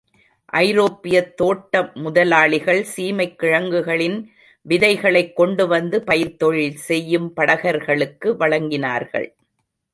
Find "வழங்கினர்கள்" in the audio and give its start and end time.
8.33-9.29